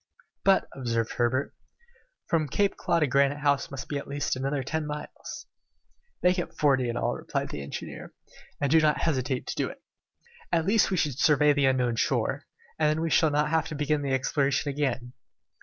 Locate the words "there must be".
3.67-3.99